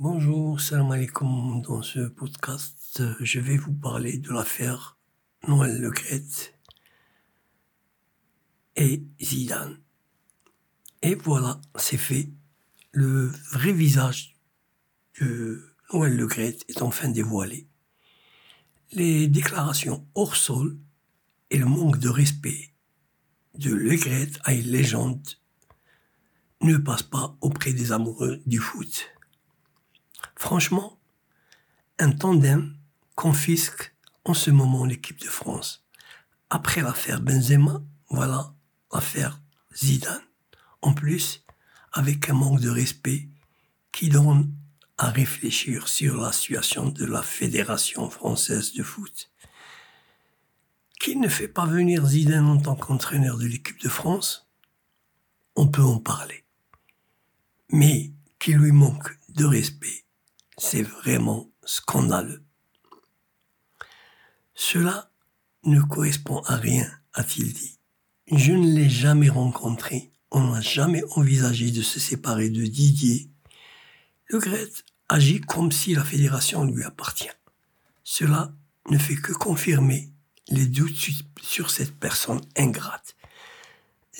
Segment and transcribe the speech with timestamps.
[0.00, 1.60] Bonjour, salam alaikum.
[1.62, 4.96] Dans ce podcast, je vais vous parler de l'affaire
[5.48, 5.92] Noël Le
[8.76, 9.80] et Zidane.
[11.02, 12.30] Et voilà, c'est fait.
[12.92, 14.36] Le vrai visage
[15.20, 17.66] de Noël Le est enfin dévoilé.
[18.92, 20.78] Les déclarations hors sol
[21.50, 22.72] et le manque de respect
[23.54, 23.98] de Le
[24.44, 25.26] à une légende
[26.60, 29.17] ne passent pas auprès des amoureux du foot.
[30.38, 31.00] Franchement,
[31.98, 32.76] un tandem
[33.16, 33.92] confisque
[34.24, 35.84] en ce moment l'équipe de France.
[36.48, 38.54] Après l'affaire Benzema, voilà
[38.94, 39.42] l'affaire
[39.74, 40.22] Zidane.
[40.80, 41.44] En plus,
[41.92, 43.28] avec un manque de respect
[43.90, 44.54] qui donne
[44.96, 49.32] à réfléchir sur la situation de la Fédération française de foot.
[51.00, 54.48] Qui ne fait pas venir Zidane en tant qu'entraîneur de l'équipe de France?
[55.56, 56.44] On peut en parler.
[57.70, 60.04] Mais qui lui manque de respect
[60.58, 62.42] c'est vraiment scandaleux.
[64.54, 65.10] Cela
[65.64, 67.78] ne correspond à rien, a-t-il dit.
[68.30, 70.10] Je ne l'ai jamais rencontré.
[70.30, 73.30] On n'a jamais envisagé de se séparer de Didier.
[74.26, 74.68] Le Gret
[75.08, 77.30] agit comme si la fédération lui appartient.
[78.04, 78.52] Cela
[78.90, 80.10] ne fait que confirmer
[80.48, 81.08] les doutes
[81.40, 83.16] sur cette personne ingrate.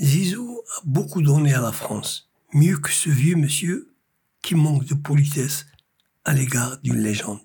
[0.00, 3.92] Zizou a beaucoup donné à la France, mieux que ce vieux monsieur
[4.40, 5.66] qui manque de politesse
[6.28, 7.40] à l'égard d'une légende.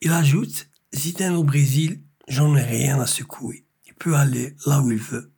[0.00, 3.66] Il ajoute, Zidane au Brésil, j'en ai rien à secouer.
[3.86, 5.32] Il peut aller là où il veut.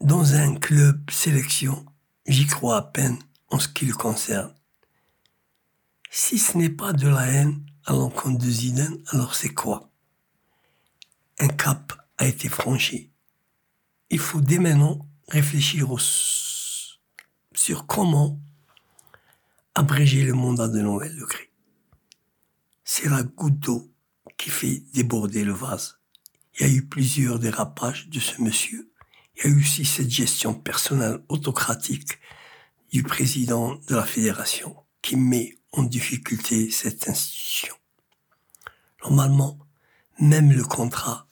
[0.00, 1.84] Dans un club sélection,
[2.26, 3.18] j'y crois à peine
[3.50, 4.54] en ce qui le concerne.
[6.10, 9.90] Si ce n'est pas de la haine à l'encontre de Zidane, alors c'est quoi?
[11.38, 13.10] Un cap a été franchi.
[14.08, 15.98] Il faut dès maintenant réfléchir au
[17.54, 18.40] sur comment
[19.74, 21.48] abréger le mandat de Noël Le Gris.
[22.84, 23.92] C'est la goutte d'eau
[24.36, 25.98] qui fait déborder le vase.
[26.58, 28.90] Il y a eu plusieurs dérapages de ce monsieur.
[29.36, 32.18] Il y a eu aussi cette gestion personnelle autocratique
[32.92, 37.74] du président de la fédération qui met en difficulté cette institution.
[39.02, 39.58] Normalement,
[40.18, 41.28] même le contrat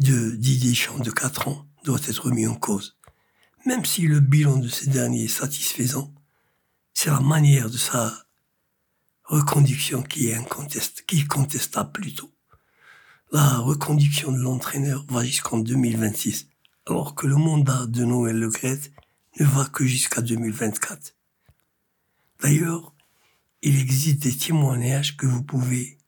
[0.00, 2.96] de Didier Champ de 4 ans doit être mis en cause.
[3.66, 6.12] Même si le bilan de ces derniers est satisfaisant,
[6.92, 8.26] c'est la manière de sa
[9.24, 10.38] reconduction qui est
[11.06, 12.30] qui est contestable plutôt.
[13.32, 16.48] La reconduction de l'entraîneur va jusqu'en 2026,
[16.86, 18.50] alors que le mandat de Noël Le
[19.40, 21.14] ne va que jusqu'à 2024.
[22.40, 22.94] D'ailleurs,
[23.62, 25.98] il existe des témoignages que vous pouvez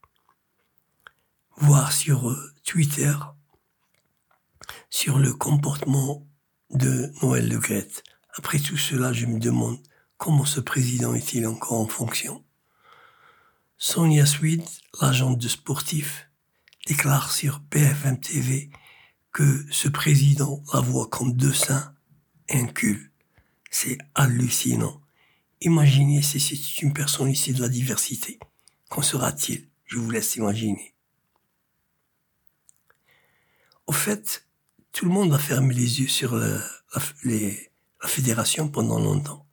[1.56, 3.14] voir sur euh, Twitter
[4.90, 6.26] sur le comportement
[6.70, 8.02] de Noël Grette.
[8.36, 9.78] Après tout cela, je me demande
[10.16, 12.44] comment ce président est-il encore en fonction.
[13.78, 14.64] Sonia Swede,
[15.00, 16.28] l'agente de sportif,
[16.86, 18.70] déclare sur BFM TV
[19.32, 21.94] que ce président la voit comme deux saints
[22.48, 23.12] un cul.
[23.70, 25.00] C'est hallucinant.
[25.60, 28.38] Imaginez si c'est une personne ici de la diversité.
[28.88, 29.68] Qu'en sera-t-il?
[29.84, 30.94] Je vous laisse imaginer.
[33.86, 34.45] Au fait,
[34.96, 36.58] tout le monde a fermé les yeux sur la,
[36.94, 39.46] la fédération pendant longtemps.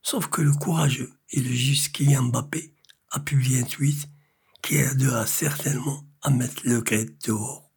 [0.00, 2.72] Sauf que le courageux et le juste Kylian Mbappé
[3.10, 4.08] a publié un tweet
[4.62, 7.70] qui aidera certainement à mettre le Gret dehors.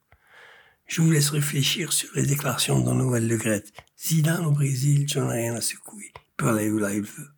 [0.86, 3.66] Je vous laisse réfléchir sur les déclarations de Noël Le Gret.
[4.00, 6.14] Zidane au Brésil, j'en ai rien à secouer.
[6.16, 7.30] Il peut aller où là il veut.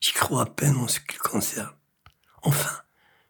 [0.00, 1.74] J'y crois à peine en ce qui le concerne.
[2.42, 2.78] Enfin,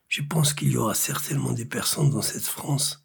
[0.08, 2.99] je pense qu'il y aura certainement des personnes dans cette France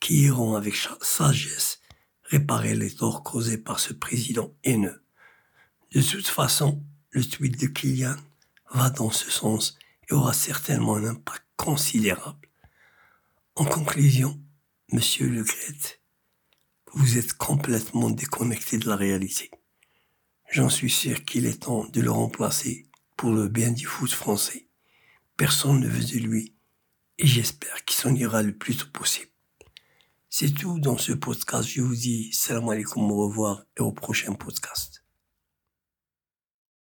[0.00, 1.80] qui iront avec sagesse
[2.24, 5.04] réparer les torts causés par ce président haineux.
[5.92, 8.16] De toute façon, le tweet de Kylian
[8.72, 9.76] va dans ce sens
[10.08, 12.48] et aura certainement un impact considérable.
[13.56, 14.40] En conclusion,
[14.92, 16.00] Monsieur Le Gret,
[16.92, 19.50] vous êtes complètement déconnecté de la réalité.
[20.50, 22.86] J'en suis sûr qu'il est temps de le remplacer
[23.16, 24.66] pour le bien du foot français.
[25.36, 26.54] Personne ne veut de lui
[27.18, 29.29] et j'espère qu'il s'en ira le plus tôt possible.
[30.32, 31.68] C'est tout dans ce podcast.
[31.68, 34.99] Je vous dis salam alaikum, au revoir et au prochain podcast.